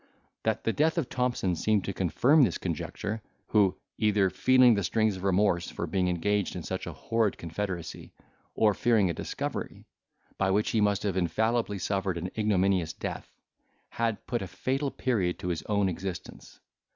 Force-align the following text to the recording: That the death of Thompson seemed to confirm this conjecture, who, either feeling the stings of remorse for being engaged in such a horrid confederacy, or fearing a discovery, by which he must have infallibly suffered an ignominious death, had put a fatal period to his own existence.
That 0.41 0.63
the 0.63 0.73
death 0.73 0.97
of 0.97 1.09
Thompson 1.09 1.55
seemed 1.55 1.85
to 1.85 1.93
confirm 1.93 2.41
this 2.41 2.57
conjecture, 2.57 3.21
who, 3.49 3.77
either 3.99 4.31
feeling 4.31 4.73
the 4.73 4.83
stings 4.83 5.15
of 5.15 5.23
remorse 5.23 5.69
for 5.69 5.85
being 5.85 6.07
engaged 6.07 6.55
in 6.55 6.63
such 6.63 6.87
a 6.87 6.91
horrid 6.91 7.37
confederacy, 7.37 8.11
or 8.55 8.73
fearing 8.73 9.11
a 9.11 9.13
discovery, 9.13 9.85
by 10.39 10.49
which 10.49 10.71
he 10.71 10.81
must 10.81 11.03
have 11.03 11.17
infallibly 11.17 11.77
suffered 11.77 12.17
an 12.17 12.31
ignominious 12.35 12.93
death, 12.93 13.31
had 13.89 14.25
put 14.25 14.41
a 14.41 14.47
fatal 14.47 14.89
period 14.89 15.37
to 15.37 15.49
his 15.49 15.61
own 15.69 15.87
existence. 15.87 16.59